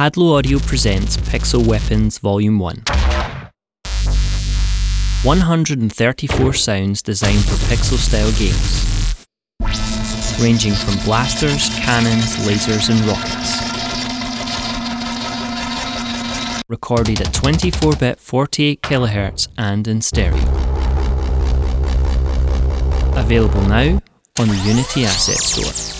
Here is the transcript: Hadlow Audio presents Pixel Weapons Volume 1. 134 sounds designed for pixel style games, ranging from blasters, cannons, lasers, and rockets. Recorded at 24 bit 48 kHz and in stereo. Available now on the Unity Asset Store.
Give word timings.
Hadlow 0.00 0.38
Audio 0.38 0.58
presents 0.60 1.18
Pixel 1.18 1.66
Weapons 1.66 2.16
Volume 2.16 2.58
1. 2.58 2.84
134 5.24 6.54
sounds 6.54 7.02
designed 7.02 7.44
for 7.44 7.56
pixel 7.66 7.98
style 7.98 8.32
games, 8.38 9.26
ranging 10.40 10.72
from 10.72 10.96
blasters, 11.04 11.68
cannons, 11.80 12.34
lasers, 12.46 12.88
and 12.88 12.98
rockets. 13.04 13.60
Recorded 16.66 17.20
at 17.20 17.34
24 17.34 17.96
bit 17.96 18.18
48 18.18 18.80
kHz 18.80 19.48
and 19.58 19.86
in 19.86 20.00
stereo. 20.00 20.40
Available 23.18 23.60
now 23.68 24.00
on 24.38 24.48
the 24.48 24.62
Unity 24.64 25.04
Asset 25.04 25.36
Store. 25.36 25.99